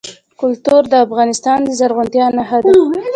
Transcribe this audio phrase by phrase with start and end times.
[0.39, 2.71] کلتور د افغانستان د زرغونتیا نښه ده.